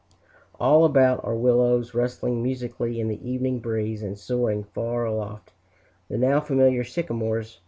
[0.59, 5.53] All about are willows, rustling musically in the evening breeze, and, soaring far aloft,
[6.09, 7.59] the now familiar sycamores.